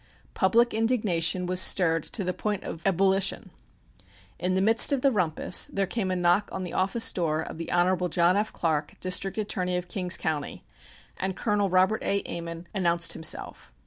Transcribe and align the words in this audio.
Public 0.33 0.73
indignation 0.73 1.45
was 1.45 1.61
stirred 1.61 2.01
to 2.05 2.23
the 2.23 2.33
point 2.33 2.63
of 2.63 2.81
ebullition. 2.87 3.51
In 4.39 4.55
the 4.55 4.59
midst 4.61 4.91
of 4.91 5.01
the 5.03 5.11
rumpus, 5.11 5.67
there 5.67 5.85
came 5.85 6.09
a 6.09 6.15
knock 6.15 6.49
on 6.51 6.63
the 6.63 6.73
office 6.73 7.13
door 7.13 7.39
of 7.41 7.59
the 7.59 7.69
Hon. 7.71 8.07
John 8.09 8.35
F. 8.35 8.51
Clark, 8.51 8.99
District 8.99 9.37
Attorney 9.37 9.77
of 9.77 9.87
King's 9.89 10.17
County, 10.17 10.63
and 11.17 11.37
Col. 11.37 11.69
Robert 11.69 12.01
A. 12.03 12.23
Ammon 12.23 12.65
announced 12.73 13.13
himself. 13.13 13.71